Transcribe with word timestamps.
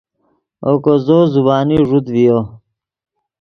اوکو 0.67 0.93
زو 1.05 1.17
زبانی 1.33 1.77
ݱوت 1.87 2.05
ڤیو 2.13 2.39